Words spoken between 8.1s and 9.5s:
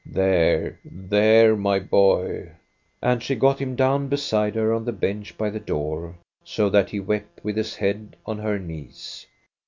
on her knees.